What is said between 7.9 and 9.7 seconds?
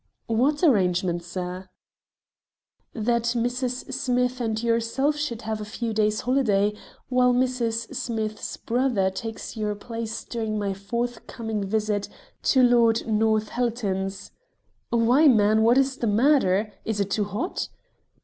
Smith's brother takes